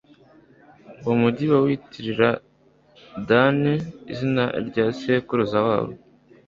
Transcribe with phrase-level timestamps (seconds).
[1.03, 2.29] uwo mugi bawitirira
[3.29, 3.73] dani,
[4.13, 5.93] izina rya sekuruza wabo